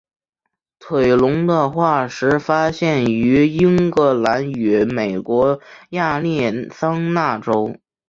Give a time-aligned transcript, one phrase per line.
[0.79, 7.77] 腿龙的化石发现于英格兰与美国亚利桑那州。